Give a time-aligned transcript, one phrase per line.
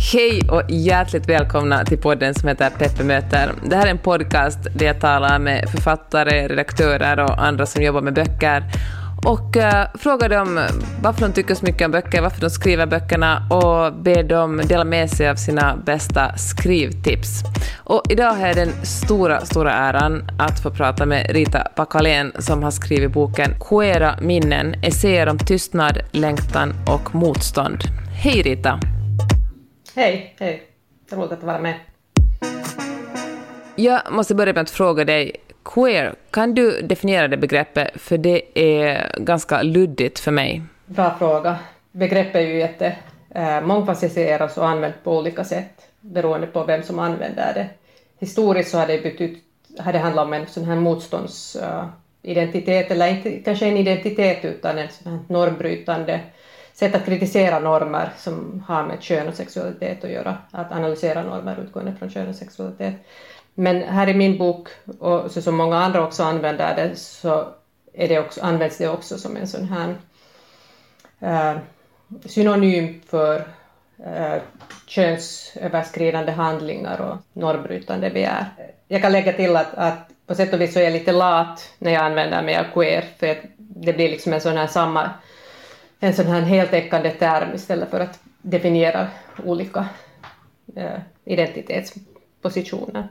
[0.00, 3.52] Hej och hjärtligt välkomna till podden som heter Peppe möter.
[3.64, 8.00] Det här är en podcast där jag talar med författare, redaktörer och andra som jobbar
[8.00, 8.64] med böcker
[9.26, 10.60] och uh, frågar dem
[11.02, 14.84] varför de tycker så mycket om böcker, varför de skriver böckerna och ber dem dela
[14.84, 17.42] med sig av sina bästa skrivtips.
[17.76, 22.62] Och idag har jag den stora, stora äran att få prata med Rita Pakalén som
[22.62, 27.78] har skrivit boken Queera minnen, essäer om tystnad, längtan och motstånd.
[28.22, 28.80] Hej Rita!
[29.98, 30.62] Hej, hej.
[31.10, 31.74] Det roligt att vara med.
[33.76, 37.90] Jag måste börja med att fråga dig, queer, kan du definiera det begreppet?
[37.94, 40.62] För det är ganska luddigt för mig.
[40.86, 41.58] Bra fråga.
[41.92, 42.96] Begreppet är ju jätte
[43.34, 47.68] eh, mångfacetterat och använt på olika sätt beroende på vem som använder det.
[48.18, 49.44] Historiskt så har det betytt,
[49.78, 54.78] har det handlat om en sån här motståndsidentitet, uh, eller inte kanske en identitet utan
[54.78, 56.20] en sån här normbrytande
[56.78, 61.60] sätt att kritisera normer som har med kön och sexualitet att göra, att analysera normer
[61.60, 62.94] utgående från kön och sexualitet.
[63.54, 67.48] Men här i min bok, och så som många andra också använder det, så
[67.92, 69.94] är det också, används det också som en sån här
[71.20, 71.58] eh,
[72.26, 73.48] synonym för
[74.04, 74.42] eh,
[74.86, 78.46] könsöverskridande handlingar och normbrytande begär.
[78.88, 81.70] Jag kan lägga till att, att på sätt och vis så är jag lite lat
[81.78, 85.10] när jag använder mig av queer, för det blir liksom en sån här samma
[86.00, 89.06] en sån här heltäckande term istället för att definiera
[89.44, 89.86] olika
[90.76, 93.08] eh, identitetspositioner.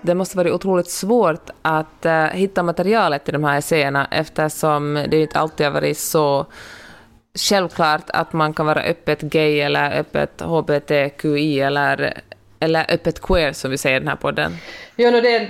[0.00, 5.22] Det måste vara otroligt svårt att uh, hitta materialet till de här essäerna eftersom det
[5.22, 6.46] inte alltid har varit så
[7.34, 12.20] självklart att man kan vara öppet gay eller öppet hbtqi eller,
[12.60, 14.52] eller öppet queer som vi säger i den här podden.
[14.96, 15.48] Jo, no, det,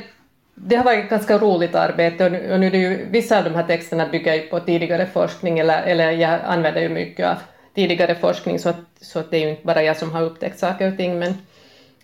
[0.55, 3.39] det har varit ett ganska roligt arbete och nu, och nu är det ju, vissa
[3.39, 7.27] av de här texterna bygger ju på tidigare forskning eller, eller jag använder ju mycket
[7.27, 7.37] av
[7.75, 10.59] tidigare forskning så att, så att det är ju inte bara jag som har upptäckt
[10.59, 11.35] saker och ting men,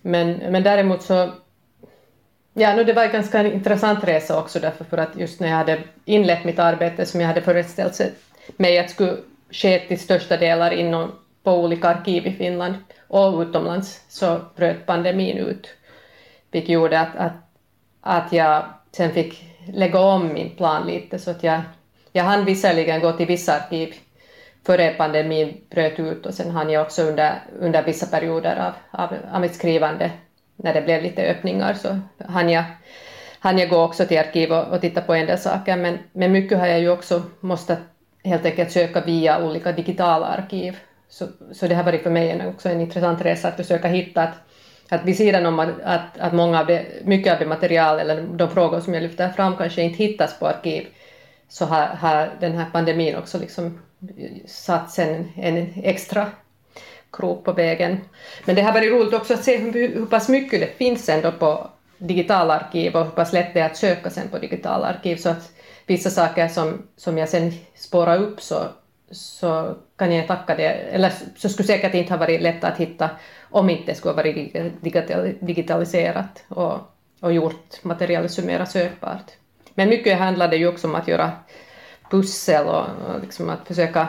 [0.02, 1.30] men, men däremot så
[2.60, 5.56] Ja, nu det var en ganska intressant resa också därför för att just när jag
[5.56, 8.00] hade inlett mitt arbete som jag hade föreställt
[8.56, 9.16] mig att skulle
[9.50, 12.74] ske till största delar inom på olika arkiv i Finland
[13.08, 15.68] och utomlands så bröt pandemin ut
[16.50, 17.47] vilket gjorde att, att
[18.00, 21.60] att jag sen fick lägga om min plan lite så att jag,
[22.12, 23.94] jag hann visserligen gå till vissa arkiv
[24.66, 29.16] före pandemin bröt ut och sen hann jag också under, under vissa perioder av, av,
[29.32, 30.10] av mitt skrivande
[30.56, 31.98] när det blev lite öppningar så
[32.28, 32.64] hann jag,
[33.38, 35.76] hann jag gå också till arkiv och, och titta på en del saker.
[35.76, 37.76] Men, men mycket har jag ju också måste
[38.24, 40.76] helt enkelt söka via olika digitala arkiv.
[41.08, 44.34] Så, så det har varit för mig också en intressant resa att försöka hitta att
[44.88, 48.22] att vid sidan om att, att, att många av det, mycket av det material eller
[48.22, 50.86] de frågor som jag lyfter fram kanske inte hittas på arkiv
[51.48, 53.78] så har, har den här pandemin också liksom
[54.46, 56.26] satt en, en extra
[57.12, 58.00] krok på vägen.
[58.44, 61.32] Men det har varit roligt också att se hur, hur pass mycket det finns ändå
[61.32, 65.16] på digitala arkiv och hur pass lätt det är att söka sen på digitala arkiv
[65.16, 65.52] så att
[65.86, 68.62] vissa saker som, som jag sen spårar upp så,
[69.10, 73.10] så kan jag tacka det, eller så skulle säkert inte ha varit lätt att hitta
[73.50, 74.56] om inte det skulle ha varit
[75.40, 76.78] digitaliserat och,
[77.20, 79.30] och gjort materialet så sökbart.
[79.74, 81.32] Men mycket handlade ju också om att göra
[82.10, 84.08] pussel och, och liksom att försöka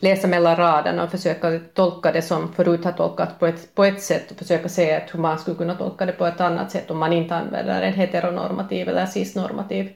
[0.00, 4.02] läsa mellan raderna och försöka tolka det som förut har tolkat på ett, på ett
[4.02, 6.98] sätt och försöka se hur man skulle kunna tolka det på ett annat sätt om
[6.98, 9.92] man inte använder en heteronormativ eller cisnormativ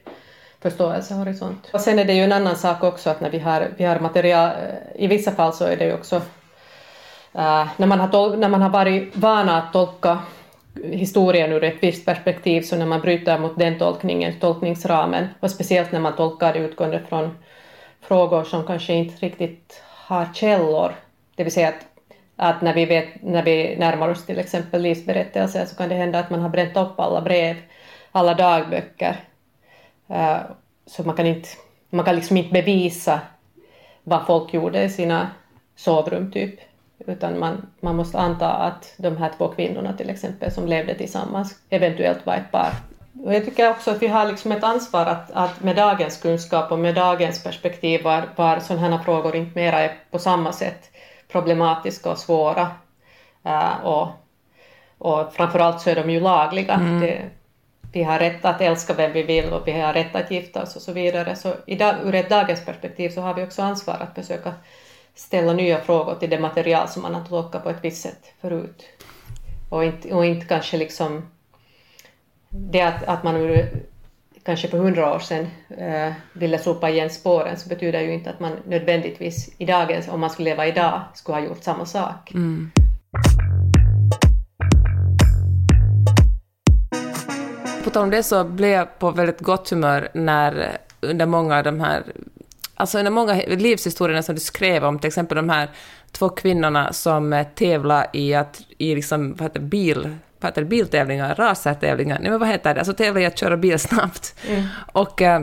[0.61, 1.71] förståelsehorisont.
[1.73, 4.01] Och sen är det ju en annan sak också att när vi har, vi har
[4.01, 6.23] material, eh, i vissa fall så är det ju också
[7.37, 10.19] Uh, när, man har tol- när man har varit vana att tolka
[10.83, 15.93] historien ur ett visst perspektiv, så när man bryter mot den tolkningen, tolkningsramen, och speciellt
[15.93, 17.39] när man tolkar det utgående från
[18.01, 20.95] frågor som kanske inte riktigt har källor,
[21.35, 21.87] det vill säga att,
[22.37, 26.19] att när, vi vet, när vi närmar oss till exempel livsberättelser så kan det hända
[26.19, 27.57] att man har bränt upp alla brev,
[28.13, 29.17] alla dagböcker,
[30.11, 30.39] uh,
[30.87, 31.49] så man kan, inte,
[31.91, 33.21] man kan liksom inte bevisa
[34.03, 35.31] vad folk gjorde i sina
[35.77, 36.61] sovrum typ
[36.99, 41.59] utan man, man måste anta att de här två kvinnorna till exempel som levde tillsammans
[41.71, 42.71] eventuellt var ett par.
[43.25, 46.73] Och jag tycker också att vi har liksom ett ansvar att, att med dagens kunskap
[46.73, 50.91] och med dagens perspektiv var, var sådana här frågor inte mera är på samma sätt
[51.29, 52.71] problematiska och svåra
[53.47, 54.09] uh, och,
[54.99, 56.75] och framförallt så är de ju lagliga.
[56.75, 57.01] Mm.
[57.01, 57.23] Det,
[57.93, 60.77] vi har rätt att älska vem vi vill och vi har rätt att gifta oss
[60.77, 61.37] och så vidare.
[61.37, 64.53] Så i dag, ur ett dagens perspektiv så har vi också ansvar att försöka
[65.15, 68.85] ställa nya frågor till det material som man har tolkat på ett visst sätt förut.
[69.71, 71.23] Och inte, och inte kanske liksom
[72.49, 73.59] det att, att man
[74.45, 78.41] kanske för hundra år sedan eh, ville sopa igen spåren så betyder ju inte att
[78.41, 82.33] man nödvändigtvis i dagens, om man skulle leva idag, skulle ha gjort samma sak.
[82.35, 82.71] Mm.
[87.85, 91.65] På tal om det så blev jag på väldigt gott humör när under många av
[91.65, 92.03] de här
[92.75, 95.69] Alltså under många livshistorierna som du skrev om, till exempel de här
[96.13, 102.19] två kvinnorna som tävlar i, att, i liksom, vad heter, bil, vad heter biltävlingar, racertävlingar,
[102.21, 104.35] nej men vad heter det, alltså tävlar i att köra bil snabbt.
[104.49, 104.65] Mm.
[104.93, 105.43] Och, eh,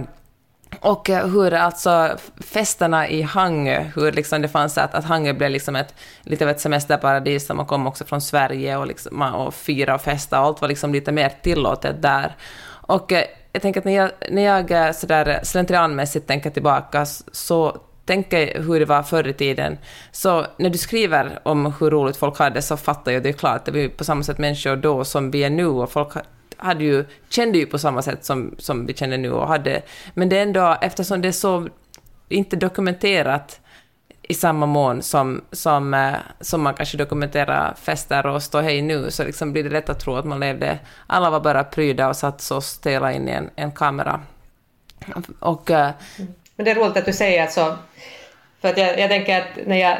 [0.79, 5.75] och hur alltså festerna i Hangö, hur liksom det fanns att, att Hangö blev liksom
[5.75, 10.01] ett, lite av ett semesterparadis, man kom också från Sverige och, liksom, och fira och
[10.01, 12.35] festa, och allt var liksom lite mer tillåtet där.
[12.67, 18.61] Och eh, jag tänker att när jag, när jag sådär slentrianmässigt tänker tillbaka så tänker
[18.61, 19.77] hur det var förr i tiden,
[20.11, 23.65] så när du skriver om hur roligt folk hade så fattar jag det är klart,
[23.65, 26.13] det var ju på samma sätt människor då som vi är nu och folk
[26.57, 29.81] hade ju, kände ju på samma sätt som, som vi känner nu och hade,
[30.13, 31.67] men det är ändå, eftersom det är så
[32.29, 33.59] inte dokumenterat
[34.31, 39.23] i samma mån som, som, eh, som man kanske dokumenterar fester och ståhej nu, så
[39.23, 40.79] liksom blir det lätt att tro att man levde...
[41.07, 44.21] Alla var bara pryda och satt så stela in i en, en kamera.
[45.39, 45.71] Och.
[45.71, 45.89] Eh,
[46.55, 47.75] Men det är roligt att du säger så,
[48.61, 49.97] för att jag, jag tänker att när jag,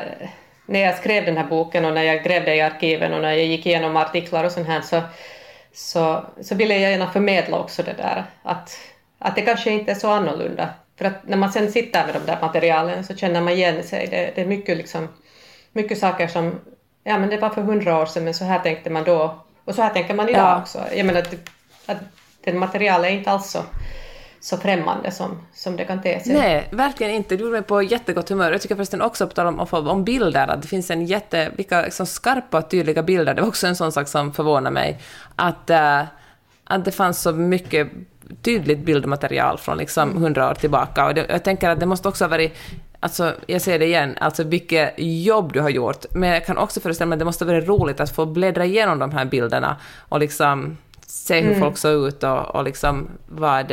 [0.65, 3.45] när jag skrev den här boken och när jag grävde i arkiven och när jag
[3.45, 5.01] gick igenom artiklar och sånt här så,
[5.73, 8.77] så, så ville jag gärna förmedla också det där att,
[9.19, 10.69] att det kanske inte är så annorlunda
[11.01, 14.07] för att när man sen sitter med de där materialen så känner man igen sig.
[14.07, 15.07] Det, det är mycket, liksom,
[15.71, 16.59] mycket saker som,
[17.03, 19.75] ja men det var för hundra år sedan men så här tänkte man då och
[19.75, 20.61] så här tänker man idag ja.
[20.61, 20.79] också.
[20.95, 21.33] Jag menar att,
[21.85, 21.97] att
[22.43, 23.59] det materialet är inte alls så,
[24.39, 26.33] så främmande som, som det kan te sig.
[26.33, 27.35] Nej, verkligen inte.
[27.35, 28.51] Du gjorde mig på jättegott humör.
[28.51, 31.51] Jag tycker förresten också, på tal om, om bilder, att det finns en jätte...
[31.55, 33.33] Vilka liksom skarpa och tydliga bilder.
[33.33, 34.99] Det var också en sån sak som förvånar mig.
[35.35, 36.03] Att, uh,
[36.63, 37.87] att det fanns så mycket
[38.41, 41.05] tydligt bildmaterial från liksom hundra år tillbaka.
[41.05, 42.57] Och det, jag tänker att det måste också ha varit
[43.03, 46.05] Alltså, jag säger det igen, alltså vilket jobb du har gjort.
[46.11, 48.65] Men jag kan också föreställa mig att det måste ha varit roligt att få bläddra
[48.65, 49.77] igenom de här bilderna
[50.09, 51.59] och liksom se hur mm.
[51.59, 53.71] folk såg ut och, och liksom vad...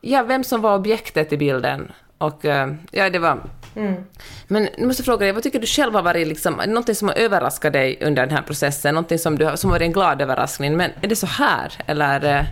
[0.00, 1.92] Ja, vem som var objektet i bilden.
[2.18, 3.38] Och eh, ja, det var...
[3.76, 4.04] Mm.
[4.46, 7.08] Men nu måste jag fråga dig, vad tycker du själv har varit liksom, någonting som
[7.08, 8.94] har överraskat dig under den här processen?
[8.94, 10.76] Någonting som, du, som har varit en glad överraskning?
[10.76, 12.46] Men är det så här, eller?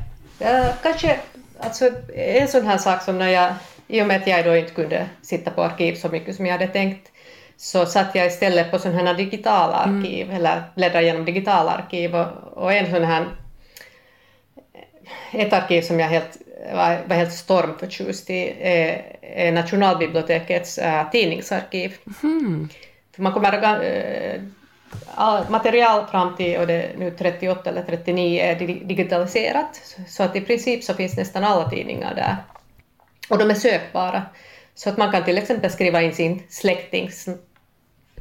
[0.45, 1.21] Ja, kanske
[1.59, 3.55] alltså, en sån här sak som när jag,
[3.89, 6.53] i och med att jag då inte kunde sitta på arkiv så mycket som jag
[6.53, 7.09] hade tänkt,
[7.57, 10.37] så satt jag istället på sådana här digitala arkiv, mm.
[10.37, 13.27] eller bläddrade igenom digitala arkiv och, och en sån här
[15.33, 16.37] ett arkiv som jag helt,
[16.73, 21.97] var, var helt stormförtjust i är, är Nationalbibliotekets äh, tidningsarkiv.
[22.23, 22.69] Mm.
[23.15, 24.41] För man kommer, äh,
[25.49, 28.55] material fram till och det nu 38 eller 39 är
[28.85, 32.37] digitaliserat, så att i princip så finns nästan alla tidningar där.
[33.29, 34.23] Och de är sökbara,
[34.75, 37.11] så att man kan till exempel skriva in sin släkting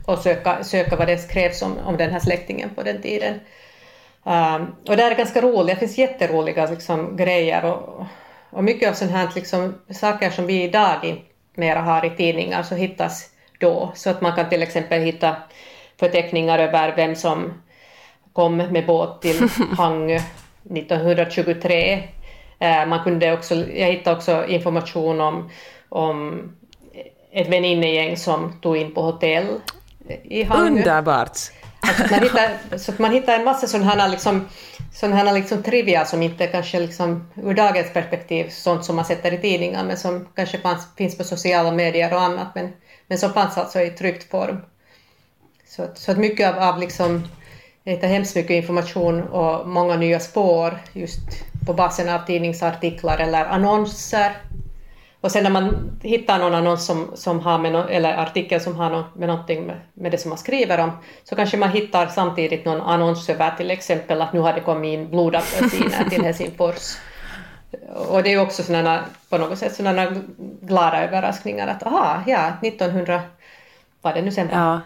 [0.06, 3.40] och söka, söka vad det skrevs om, om den här släktingen på den tiden.
[4.24, 8.06] Um, och det är ganska roligt, det finns jätteroliga liksom, grejer och,
[8.50, 11.24] och mycket av sånt här liksom, saker som vi idag
[11.56, 13.30] mera har i tidningar så hittas
[13.60, 15.36] då, så att man kan till exempel hitta
[16.02, 17.54] förteckningar över vem som
[18.34, 20.20] kom med båt till Hangö
[20.76, 22.04] 1923.
[22.60, 25.50] Eh, man kunde också, jag hittade också information om,
[25.90, 26.42] om
[27.32, 29.46] ett väninnegäng som tog in på hotell
[30.24, 30.68] i Hangö.
[30.68, 31.38] Underbart!
[31.82, 34.48] Alltså man hittar, så man hittar en massa sådana liksom,
[34.94, 39.38] sådana liksom trivia som inte kanske liksom, ur dagens perspektiv sånt som man sätter i
[39.38, 42.70] tidningar men som kanske fanns, finns på sociala medier och annat men,
[43.08, 44.58] men som fanns alltså i tryckt form.
[45.76, 47.28] Så, så att mycket av, av liksom,
[47.84, 51.20] jag hittar hemskt mycket information och många nya spår just
[51.66, 54.32] på basen av tidningsartiklar eller annonser.
[55.22, 58.76] Och sen när man hittar någon annons som, som har med no, eller artikel som
[58.76, 60.92] har no, med någonting med, med det som man skriver om,
[61.24, 64.94] så kanske man hittar samtidigt någon annons över till exempel att nu har det kommit
[64.94, 66.98] in blodapelsiner till Helsingfors.
[68.10, 70.16] Och det är också sådana, på något sätt sådana
[70.62, 73.22] glada överraskningar att aha, ja, 1900,
[74.02, 74.50] var det nu sen?
[74.52, 74.82] Ja.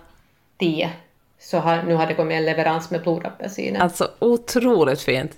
[0.60, 0.90] 10
[1.40, 3.80] så har, nu har det kommit en leverans med blodapelsiner.
[3.80, 5.32] Alltså otroligt fint.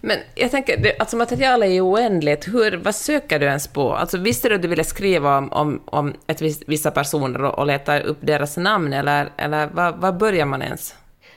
[0.00, 2.48] Men jag tänker, alltså materialet är ju oändligt.
[2.48, 3.92] Hur, vad söker du ens på?
[3.94, 7.58] Alltså visste du att du ville skriva om, om, om ett vis, vissa personer och,
[7.58, 10.94] och leta upp deras namn, eller, eller vad, vad börjar man ens?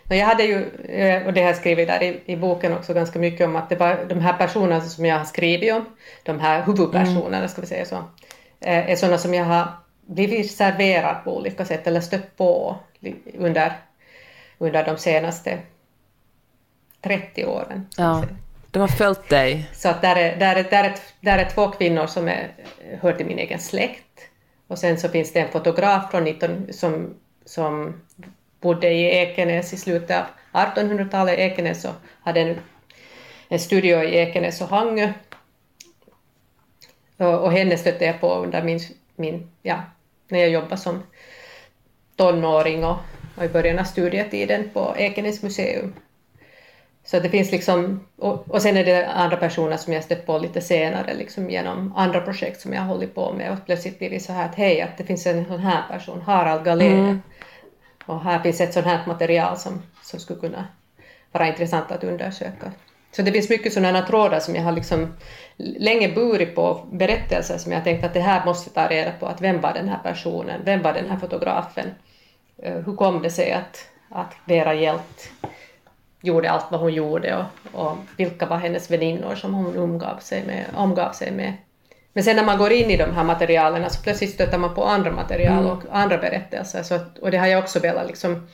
[0.10, 3.20] Jag hade ju, eh, och det har jag skrivit där i, i, boken också ganska
[3.20, 5.86] mycket om att det var de här personerna som jag har skrivit om,
[6.24, 7.50] de här huvudpersonerna mm.
[7.50, 7.96] ska vi säga så,
[8.60, 9.68] eh, är sådana som jag har
[10.08, 12.76] blivit serverad på olika sätt eller stött på
[13.38, 13.74] under,
[14.58, 15.60] under de senaste
[17.02, 17.88] 30 åren.
[17.98, 18.26] Ja.
[18.72, 19.70] De har följt dig?
[19.74, 22.52] Så att där, är, där, är, där, är, där är två kvinnor som är,
[23.02, 24.06] hör till min egen släkt.
[24.68, 27.16] Och sen så finns det en fotograf från 19, som,
[27.46, 28.02] som
[28.62, 32.60] bodde i Ekenäs i slutet av 1800-talet, Ekenäs, och hade en,
[33.48, 35.14] en studio i Ekenäs och Hangö.
[37.18, 38.80] Och, och henne stötte jag på under min,
[39.16, 39.84] min, ja,
[40.28, 41.04] när jag jobbade som
[42.20, 42.98] tonåring och,
[43.38, 45.94] och i början av studietiden på Ekenäs museum.
[47.06, 50.38] Så det finns liksom, och, och sen är det andra personer som jag stött på
[50.38, 54.20] lite senare liksom genom andra projekt som jag hållit på med och plötsligt blir det
[54.20, 57.22] så här att hej, att det finns en sån här person, Harald Galén, mm.
[58.06, 60.68] och här finns ett sånt här material som, som skulle kunna
[61.32, 62.72] vara intressant att undersöka.
[63.12, 65.14] Så det finns mycket sådana trådar som jag har liksom
[65.58, 69.42] länge burit på, berättelser som jag tänkt att det här måste ta reda på, att
[69.42, 71.86] vem var den här personen, vem var den här fotografen,
[72.62, 75.32] hur kom det sig att, att Vera Hjält
[76.22, 80.44] gjorde allt vad hon gjorde och, och vilka var hennes väninnor som hon omgav sig,
[80.46, 81.54] med, omgav sig med.
[82.14, 84.84] Men sen när man går in i de här materialen så plötsligt stöter man på
[84.84, 85.72] andra material mm.
[85.72, 86.84] och andra berättelser.
[86.84, 88.48] Så att, och det har jag också velat liksom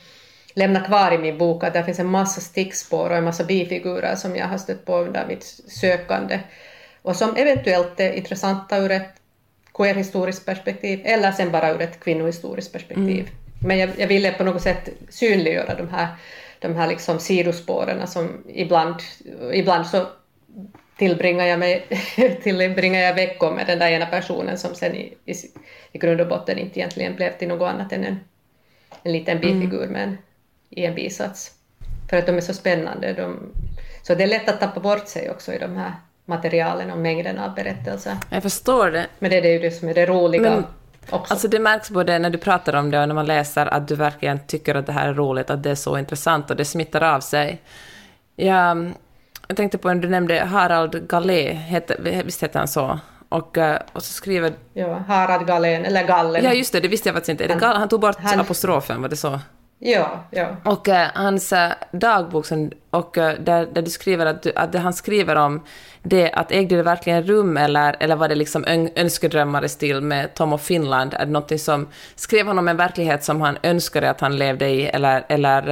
[0.54, 4.14] lämna kvar i min bok, att där finns en massa stickspår och en massa bifigurer
[4.14, 6.40] som jag har stött på under mitt sökande
[7.02, 9.14] och som eventuellt är intressanta ur ett
[9.74, 13.20] queerhistoriskt perspektiv eller sen bara ur ett kvinnohistoriskt perspektiv.
[13.20, 13.45] Mm.
[13.62, 16.08] Men jag, jag ville på något sätt synliggöra de här
[16.58, 18.94] de här liksom sidospåren som ibland,
[19.52, 20.06] ibland så
[20.98, 21.86] tillbringar jag, mig,
[22.42, 25.34] tillbringar jag veckor med den där ena personen som sen i, i,
[25.92, 28.20] i grund och botten inte egentligen blev till något annat än en,
[29.02, 29.92] en liten bifigur mm.
[29.92, 30.18] men,
[30.70, 31.52] i en bisats.
[32.10, 33.12] För att de är så spännande.
[33.12, 33.52] De,
[34.02, 35.92] så det är lätt att tappa bort sig också i de här
[36.24, 38.16] materialen och mängden av berättelser.
[38.30, 39.06] Jag förstår det.
[39.18, 40.42] Men det är ju det som är det roliga.
[40.42, 40.64] Men
[41.10, 41.34] också.
[41.34, 43.94] Alltså det märks både när du pratar om det och när man läser att du
[43.94, 47.02] verkligen tycker att det här är roligt, att det är så intressant och det smittar
[47.02, 47.62] av sig.
[48.36, 48.92] Jag,
[49.48, 51.58] jag tänkte på när du nämnde Harald Gallé,
[52.24, 53.00] visst heter han så?
[53.28, 54.52] Och, eh, och så skriver...
[54.72, 56.44] Ja, Harald Gallén, eller Gallen.
[56.44, 57.54] Ja, just det, det visste jag faktiskt inte.
[57.54, 59.40] Gall, han tog bort han, apostrofen, var det så?
[59.78, 60.56] Ja, ja.
[60.64, 64.72] Och uh, hans uh, dagbok, som, och, uh, där, där du skriver att, du, att
[64.72, 65.62] det han skriver om
[66.02, 70.00] det att ägde det verkligen rum eller, eller var det liksom ön, önskedrömmar i stil
[70.00, 71.14] med Tom of Finland?
[71.14, 74.68] Är det någonting som, skrev han om en verklighet som han önskade att han levde
[74.68, 75.68] i eller, eller,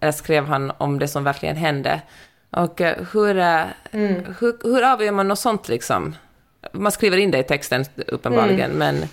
[0.00, 2.00] eller skrev han om det som verkligen hände?
[2.50, 2.80] Och
[3.12, 4.24] hur, mm.
[4.40, 6.16] hur, hur avgör man något sånt liksom?
[6.72, 8.78] Man skriver in det i texten uppenbarligen, mm.
[8.78, 9.08] men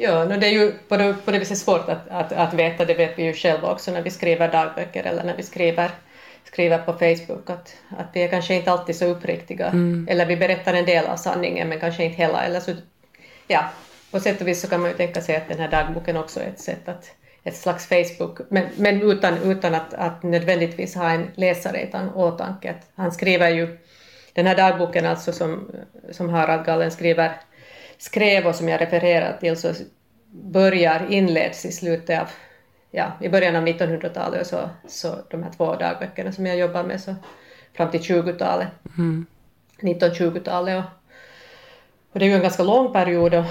[0.00, 2.84] Ja, no, det är ju på det, på det viset svårt att, att, att veta,
[2.84, 5.90] det vet vi ju själva också när vi skriver dagböcker eller när vi skriver,
[6.44, 9.66] skriver på Facebook, att, att vi är kanske inte alltid så uppriktiga.
[9.66, 10.08] Mm.
[10.10, 12.44] Eller vi berättar en del av sanningen men kanske inte hela.
[12.44, 12.72] Eller så,
[13.48, 13.70] ja,
[14.10, 16.40] på sätt och vis så kan man ju tänka sig att den här dagboken också
[16.40, 17.10] är ett sätt att
[17.44, 22.74] ett slags Facebook, men, men utan, utan att, att nödvändigtvis ha en läsare i åtanke.
[22.94, 23.78] Han skriver ju
[24.32, 25.70] den här dagboken alltså som,
[26.10, 27.32] som Harald Gallen skriver
[28.02, 29.72] skrev och som jag refererar till så
[30.30, 32.28] börjar, inleds i slutet av,
[32.90, 36.84] ja, i början av 1900-talet och så, så de här två dagböckerna som jag jobbar
[36.84, 37.14] med så
[37.76, 38.68] fram till 20-talet,
[38.98, 39.26] mm.
[39.80, 40.90] 1920-talet och,
[42.12, 43.44] och det är ju en ganska lång period och,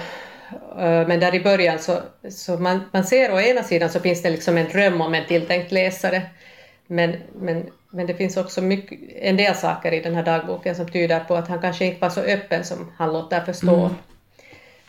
[0.78, 4.30] men där i början så, så man, man ser å ena sidan så finns det
[4.30, 6.22] liksom en dröm om en tilltänkt läsare
[6.88, 10.88] men, men, men det finns också mycket, en del saker i den här dagboken som
[10.88, 13.76] tyder på att han kanske inte var så öppen som han låter förstå.
[13.76, 13.96] Mm.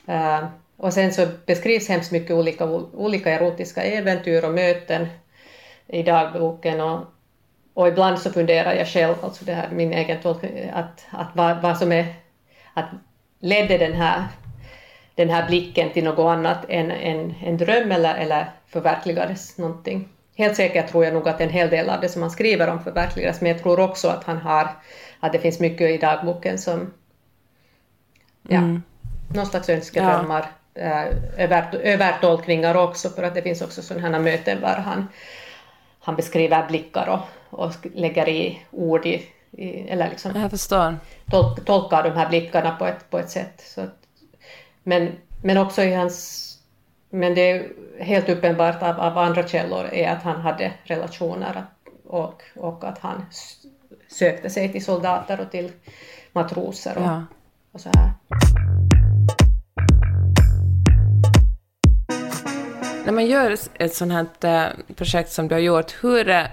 [0.09, 0.44] Uh,
[0.76, 5.06] och sen så beskrivs hemskt mycket olika, olika erotiska äventyr och möten
[5.87, 7.00] i dagboken och,
[7.75, 11.62] och ibland så funderar jag själv, alltså det här min egen tolkning, att, att vad,
[11.62, 12.14] vad som är,
[12.75, 12.88] att
[13.40, 14.25] ledde den här,
[15.14, 20.09] den här blicken till något annat än en, en dröm eller, eller förverkligades någonting.
[20.37, 22.85] Helt säkert tror jag nog att en hel del av det som han skriver om
[22.85, 24.68] förverkligades, men jag tror också att han har,
[25.21, 26.92] att det finns mycket i dagboken som,
[28.49, 28.82] ja, mm
[29.34, 30.80] någon slags önskedrömmar, ja.
[30.80, 35.08] Eh, över, övertolkningar också, för att det finns också sådana här möten där han,
[36.00, 40.96] han beskriver blickar och, och lägger i ord i, i eller liksom Jag förstår.
[41.30, 43.62] Tolk, tolkar de här blickarna på ett, på ett sätt.
[43.66, 43.96] Så att,
[44.82, 45.12] men,
[45.42, 46.48] men också i hans
[47.14, 51.66] men det är helt uppenbart av, av andra källor är att han hade relationer
[52.04, 53.26] och, och att han
[54.08, 55.72] sökte sig till soldater och till
[56.32, 57.24] matroser och, ja.
[57.72, 58.10] och så här.
[63.04, 66.44] När man gör ett sånt här eh, projekt som du har gjort, hur eh,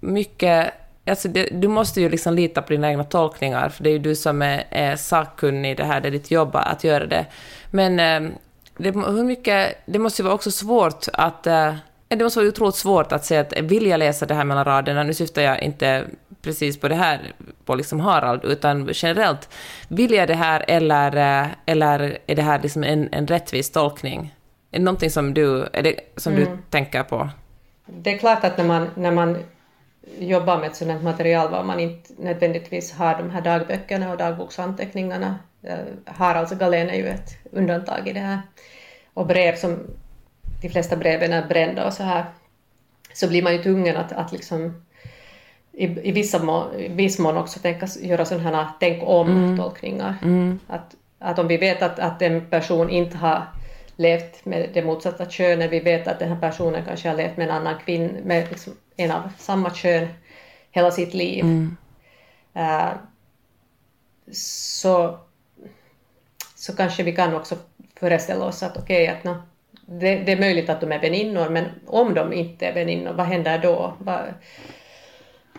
[0.00, 0.74] mycket...
[1.06, 3.98] Alltså det, du måste ju liksom lita på dina egna tolkningar, för det är ju
[3.98, 7.26] du som är, är sakkunnig i det här, det är ditt jobb att göra det.
[7.70, 8.32] Men ehm,
[8.76, 11.46] det, hur mycket, det måste ju vara också svårt att...
[11.46, 11.74] Eh,
[12.08, 15.02] det måste vara otroligt svårt att säga att vill jag läsa det här mellan raderna,
[15.02, 16.04] nu syftar jag inte
[16.42, 17.32] precis på det här
[17.64, 19.48] på liksom Harald, utan generellt.
[19.88, 24.34] Vill jag det här eller, eller är det här liksom en, en rättvis tolkning?
[24.70, 26.44] Är det någonting som du, är det, som mm.
[26.44, 27.28] du tänker på?
[27.86, 29.38] Det är klart att när man, när man
[30.18, 35.38] jobbar med ett sådant material var man inte nödvändigtvis har de här dagböckerna och dagboksanteckningarna.
[35.62, 38.40] Eh, Haralds Galén är ju ett undantag i det här.
[39.14, 39.78] Och brev som,
[40.62, 42.24] de flesta breven är brända och så här,
[43.12, 44.82] så blir man ju tvungen att, att liksom
[45.72, 50.14] i, i vissa må, i viss mån också tänka, göra sådana här tänk om-tolkningar.
[50.22, 50.34] Mm.
[50.34, 50.58] Mm.
[50.66, 53.46] Att, att om vi vet att, att en person inte har
[53.98, 57.48] levt med det motsatta könet, vi vet att den här personen kanske har levt med
[57.48, 60.08] en annan kvinna, med liksom en av samma kön
[60.70, 61.44] hela sitt liv.
[61.44, 61.76] Mm.
[62.56, 62.92] Uh,
[64.32, 65.18] så,
[66.54, 67.56] så kanske vi kan också
[67.96, 69.42] föreställa oss att okej, okay, att no,
[69.86, 73.26] det, det, är möjligt att de är väninnor, men om de inte är väninnor, vad
[73.26, 73.94] händer då?
[73.98, 74.34] Vad,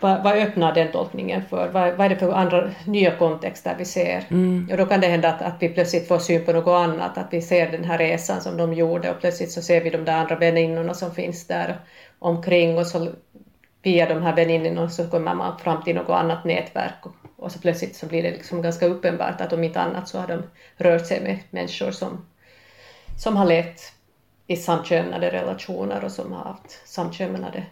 [0.00, 1.68] vad, vad öppnar den tolkningen för?
[1.68, 4.24] Vad, vad är det för andra nya kontexter vi ser?
[4.30, 4.68] Mm.
[4.70, 7.28] Och då kan det hända att, att vi plötsligt får syn på något annat, att
[7.30, 10.16] vi ser den här resan som de gjorde och plötsligt så ser vi de där
[10.16, 11.80] andra väninnorna som finns där
[12.18, 13.08] omkring och så
[13.82, 17.58] via de här väninnorna så kommer man fram till något annat nätverk och, och så
[17.58, 20.42] plötsligt så blir det liksom ganska uppenbart att om inte annat så har de
[20.76, 22.26] rört sig med människor som,
[23.18, 23.92] som har levt
[24.46, 27.66] i samkönade relationer och som har haft samkönade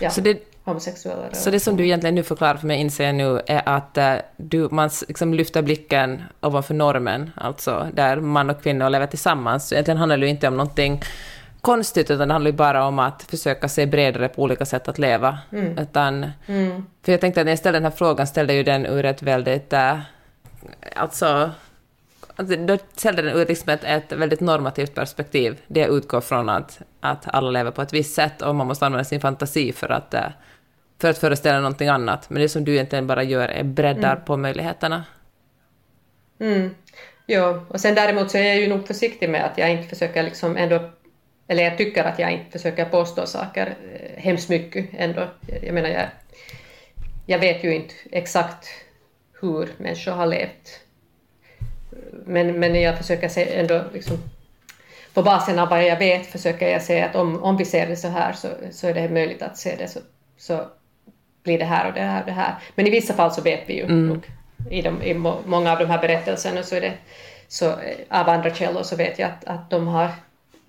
[0.00, 3.14] ja, så det, homosexuella Så det som du egentligen nu förklarar för mig, inser jag
[3.14, 8.62] nu, är att uh, du, man liksom lyfter blicken ovanför normen, alltså där man och
[8.62, 9.72] kvinnor lever tillsammans.
[9.72, 11.02] Egentligen handlar det ju inte om någonting
[11.60, 14.98] konstigt, utan det handlar ju bara om att försöka se bredare på olika sätt att
[14.98, 15.38] leva.
[15.52, 15.78] Mm.
[15.78, 16.86] Utan, mm.
[17.02, 19.04] För jag tänkte att när jag ställde den här frågan ställde jag ju den ur
[19.04, 19.72] ett väldigt...
[19.72, 19.98] Uh,
[20.96, 21.50] alltså
[22.58, 25.60] då ställer den ut liksom ett, ett väldigt normativt perspektiv.
[25.66, 29.04] Det utgår från att, att alla lever på ett visst sätt och man måste använda
[29.04, 30.26] sin fantasi för att, eh,
[31.00, 32.30] för att föreställa någonting annat.
[32.30, 34.24] Men det som du egentligen bara gör är breddar mm.
[34.24, 35.04] på möjligheterna.
[36.40, 36.74] Mm.
[37.26, 40.22] Ja, och sen däremot så är jag ju nog försiktig med att jag inte försöker
[40.22, 40.90] liksom ändå
[41.48, 45.28] eller jag tycker att jag inte försöker påstå saker eh, hemskt mycket ändå.
[45.62, 46.06] Jag menar, jag,
[47.26, 48.68] jag vet ju inte exakt
[49.40, 50.80] hur människor har levt
[52.24, 54.18] men, men jag försöker se ändå liksom,
[55.14, 57.96] på basen av vad jag vet försöker jag säga att om, om vi ser det
[57.96, 60.00] så här så, så är det möjligt att se det så,
[60.36, 60.66] så
[61.42, 62.54] blir det här och det här och det här.
[62.74, 64.06] Men i vissa fall så vet vi ju mm.
[64.06, 64.30] nog.
[64.70, 65.14] I, de, I
[65.46, 66.92] många av de här berättelserna så är det
[67.48, 67.70] så
[68.08, 70.10] av andra källor så vet jag att, att de har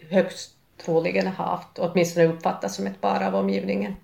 [0.09, 0.51] högst
[0.85, 3.95] troligen haft, åtminstone uppfattats som ett par av omgivningen.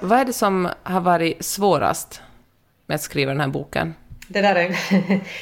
[0.00, 2.22] Vad är det som har varit svårast
[2.86, 3.94] med att skriva den här boken?
[4.28, 4.76] Det där är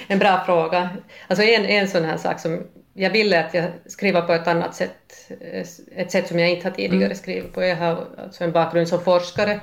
[0.07, 0.89] en bra fråga.
[1.29, 2.63] Alltså en, en sån här sak som
[3.01, 5.31] jag ville att jag skriver på ett annat sätt,
[5.97, 7.17] ett sätt som jag inte har tidigare mm.
[7.17, 7.63] skrivit på.
[7.63, 9.61] Jag har alltså en bakgrund som forskare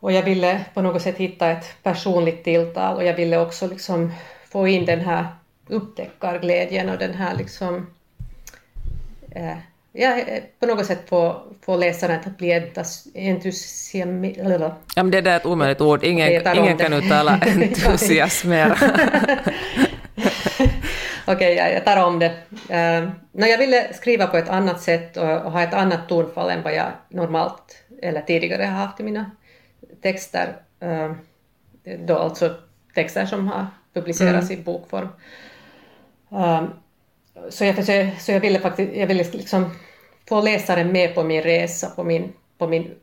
[0.00, 4.12] och jag ville på något sätt hitta ett personligt tilltal och jag ville också liksom
[4.48, 5.26] få in den här
[5.66, 7.86] upptäckarglädjen och den här liksom
[9.30, 9.56] eh,
[9.92, 10.18] ja,
[10.60, 12.72] på något sätt få, få läsaren att bli
[13.14, 14.72] entusiasmerad.
[14.96, 16.04] Ja, men det där är ett omöjligt ord.
[16.04, 18.76] Ingen, ingen kan uttala entusiasmera.
[21.26, 22.28] Okej, okay, ja, jag tar om det.
[22.50, 26.50] Uh, no, jag ville skriva på ett annat sätt och, och, ha ett annat tonfall
[26.50, 29.30] än vad jag normalt eller tidigare har haft i mina
[30.02, 30.56] texter.
[30.82, 31.12] Uh,
[31.98, 32.54] då alltså
[32.94, 34.60] texter som har publicerats mm.
[34.60, 35.08] i bokform.
[36.32, 36.64] Uh,
[37.50, 39.70] så jag, försöker, så jag ville faktiskt jag ville liksom
[40.28, 42.94] få läsaren med på min resa, på min, på min,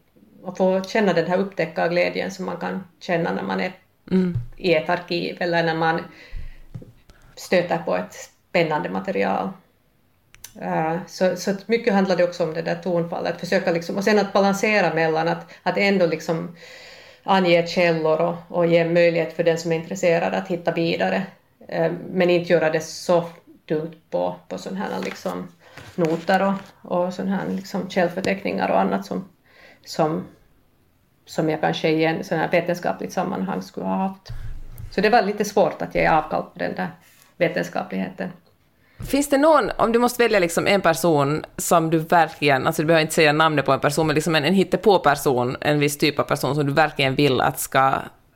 [0.43, 3.71] och få känna den här upptäckarglädjen som man kan känna när man är
[4.11, 4.37] mm.
[4.57, 6.01] i ett arkiv eller när man
[7.39, 8.13] stöter på ett
[8.49, 9.49] spännande material.
[10.61, 14.03] Uh, så, så mycket handlar det också om det där tonfallet, att försöka liksom, och
[14.03, 16.55] sen att balansera mellan att, att ändå liksom
[17.23, 21.23] ange källor och, och ge möjlighet för den som är intresserad att hitta vidare,
[21.73, 23.25] uh, men inte göra det så
[23.67, 25.47] tungt på, på sådana här liksom
[25.95, 26.53] noter och,
[26.91, 29.29] och sådana här liksom källförteckningar och annat som,
[29.85, 30.27] som,
[31.25, 34.27] som jag kanske i en sån här vetenskapligt sammanhang skulle ha haft.
[34.91, 36.87] Så det var lite svårt att ge avkall på den där
[37.39, 38.29] vetenskapligheten.
[38.99, 42.85] Finns det någon, om du måste välja liksom en person som du verkligen, alltså du
[42.85, 46.19] behöver inte säga namnet på en person, men liksom en, en hittepå-person, en viss typ
[46.19, 47.93] av person som du verkligen vill att ska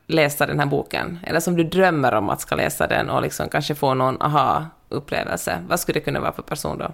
[0.08, 1.20] läsa den här boken?
[1.24, 5.64] Eller som du drömmer om att ska läsa den och liksom kanske få någon aha-upplevelse?
[5.68, 6.94] Vad skulle det kunna vara för person då?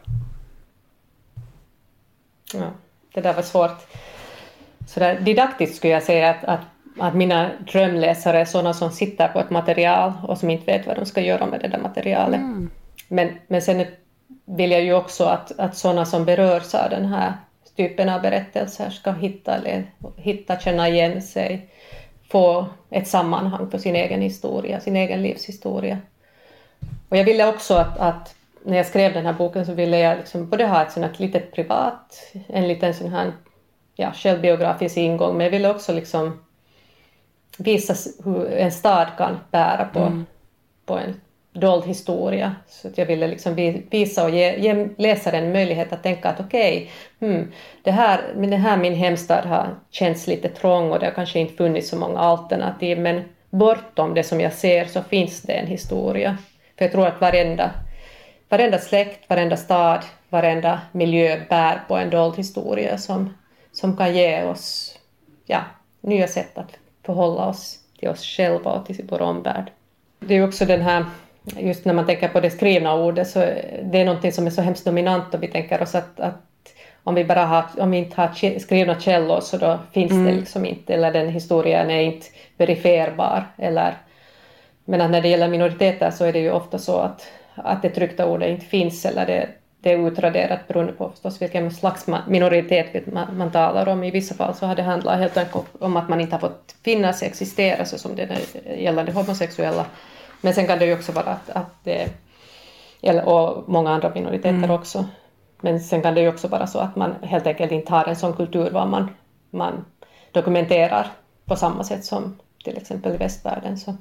[2.53, 2.71] Ja,
[3.13, 3.87] det där var svårt.
[4.87, 6.59] Så där, didaktiskt skulle jag säga att, att,
[7.01, 10.95] att mina drömläsare är sådana som sitter på ett material och som inte vet vad
[10.95, 12.39] de ska göra med det där materialet.
[12.39, 12.69] Mm.
[13.07, 13.85] Men, men sen
[14.45, 17.33] vill jag ju också att, att sådana som berörs av den här
[17.75, 19.61] typen av berättelser ska hitta,
[20.17, 21.69] hitta känna igen sig
[22.29, 25.97] få ett sammanhang för sin egen historia, sin egen livshistoria.
[27.09, 30.17] Och jag ville också att, att när jag skrev den här boken så ville jag
[30.17, 33.31] liksom både ha ett sånt litet privat, en liten sån här
[33.95, 36.39] ja, självbiografisk ingång, men jag ville också liksom
[37.59, 37.93] visa
[38.23, 40.25] hur en stad kan bära på, mm.
[40.85, 41.21] på en
[41.53, 42.55] dold historia.
[42.67, 43.55] Så att jag ville liksom
[43.89, 47.51] visa och ge, ge läsaren möjlighet att tänka att okej, okay, hmm,
[47.83, 51.39] det här, men det här min hemstad har känts lite trång och det har kanske
[51.39, 55.67] inte funnits så många alternativ, men bortom det som jag ser så finns det en
[55.67, 56.37] historia.
[56.77, 57.71] För jag tror att varenda,
[58.49, 63.37] varenda släkt, varenda stad, varenda miljö bär på en dold historia som,
[63.71, 64.95] som kan ge oss
[65.45, 65.61] ja,
[66.01, 66.78] nya sätt att
[67.09, 69.71] förhålla oss till oss själva och till vår omvärld.
[70.19, 71.05] Det är också den här,
[71.57, 73.39] just när man tänker på det skrivna ordet, så
[73.83, 76.35] det är någonting som är så hemskt dominant och vi tänker oss att, att
[77.03, 80.25] om vi bara har, om vi inte har skrivna källor så då finns mm.
[80.25, 83.43] det liksom inte, eller den historien är inte verifierbar.
[83.57, 83.97] Eller,
[84.85, 88.25] men när det gäller minoriteter så är det ju ofta så att, att det tryckta
[88.25, 89.49] ordet inte finns eller det,
[89.81, 94.03] det är utraderat beroende på förstås vilken slags minoritet man, man talar om.
[94.03, 96.75] I vissa fall så har det handlat helt enkelt om att man inte har fått
[96.83, 98.29] finnas, existera så som det
[98.77, 99.85] gällande homosexuella.
[100.41, 102.09] Men sen kan det ju också vara att, att det,
[103.01, 104.71] eller, och många andra minoriteter mm.
[104.71, 105.05] också.
[105.61, 108.15] Men sen kan det ju också vara så att man helt enkelt inte har en
[108.15, 109.09] sån kultur var man,
[109.49, 109.85] man
[110.31, 111.07] dokumenterar
[111.45, 113.77] på samma sätt som till exempel i västvärlden.
[113.77, 113.95] Så.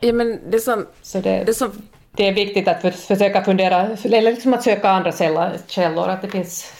[0.00, 1.72] Ja, men det som, det, det som
[2.12, 5.12] det är viktigt att försöka fundera, eller liksom att söka andra
[5.66, 6.72] källor, att det finns,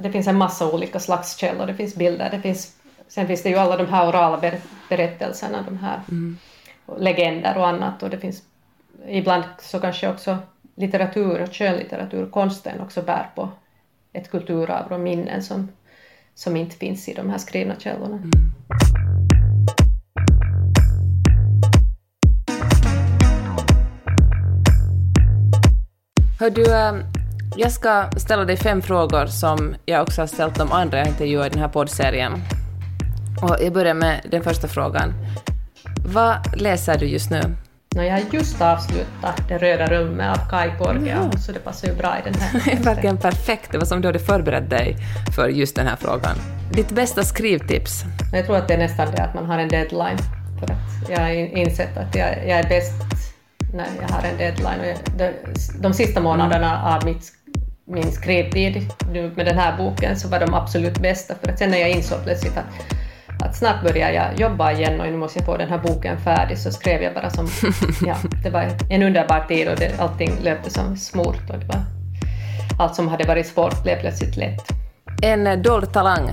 [0.00, 2.76] det finns en massa olika slags källor, det finns bilder, det finns,
[3.08, 4.52] sen finns det ju alla de här orala
[4.88, 6.38] berättelserna, de här mm.
[6.98, 8.42] legender och annat, och det finns
[9.08, 10.38] ibland så kanske också
[10.74, 13.48] litteratur, skönlitteratur, konsten också bär på
[14.12, 15.68] ett kulturarv och minnen som,
[16.34, 18.16] som inte finns i de här skrivna källorna.
[18.16, 18.30] Mm.
[26.44, 27.02] Hör du, ähm,
[27.56, 31.46] jag ska ställa dig fem frågor som jag också har ställt de andra jag intervjuar
[31.46, 32.32] i den här poddserien.
[33.42, 35.14] Och jag börjar med den första frågan.
[36.06, 37.40] Vad läser du just nu?
[37.94, 41.38] No, jag har just avslutat Det röda rummet av Kai Porgia, ja.
[41.38, 42.62] så det passar ju bra i den här.
[42.64, 43.72] Det är verkligen perfekt.
[43.72, 44.96] Det var som du hade förberett dig
[45.36, 46.36] för just den här frågan.
[46.72, 48.04] Ditt bästa skrivtips?
[48.32, 50.18] Jag tror att det är nästan det att man har en deadline.
[50.58, 53.14] För att jag har insett att jag, jag är bäst
[53.74, 54.80] när jag har en deadline.
[54.80, 55.30] Och de,
[55.80, 57.32] de sista månaderna av mitt,
[57.86, 58.92] min skrivtid
[59.36, 62.22] med den här boken så var de absolut bästa, för att sen när jag insåg
[62.24, 62.66] plötsligt att
[63.44, 66.58] att snart börjar jag jobba igen och nu måste jag få den här boken färdig
[66.58, 67.48] så skrev jag bara som,
[68.06, 71.82] ja, det var en underbar tid och det, allting löpte som smort och det var,
[72.78, 74.62] allt som hade varit svårt blev plötsligt lätt.
[75.22, 76.30] En dold talang?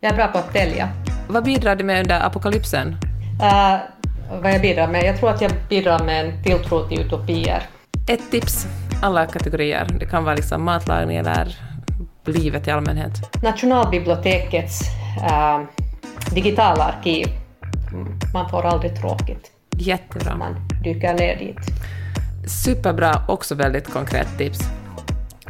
[0.00, 0.88] Jag är bra på att tälja.
[1.28, 2.96] Vad bidrar du med under apokalypsen?
[3.42, 3.99] Uh,
[4.30, 5.04] vad jag bidrar med?
[5.04, 7.62] Jag tror att jag bidrar med en tilltro till utopier.
[8.08, 8.66] Ett tips,
[9.02, 9.86] alla kategorier.
[10.00, 11.56] Det kan vara liksom matlagning eller
[12.24, 13.42] livet i allmänhet.
[13.42, 14.80] Nationalbibliotekets
[15.30, 15.60] äh,
[16.34, 17.26] digitala arkiv.
[18.32, 19.50] Man får aldrig tråkigt.
[19.76, 20.36] Jättebra.
[20.36, 21.58] Man dyker ner dit.
[22.64, 24.60] Superbra, också väldigt konkret tips.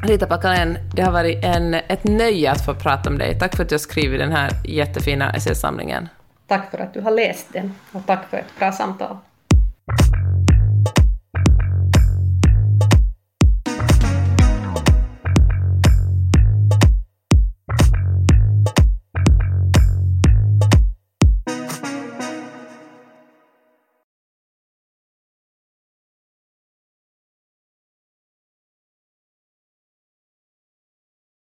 [0.03, 3.39] Rita Pakalén, det har varit en, ett nöje att få prata med dig.
[3.39, 6.09] Tack för att du har skrivit den här jättefina essäsamlingen.
[6.51, 9.17] Tack för att du har läst den och tack för ett bra samtal.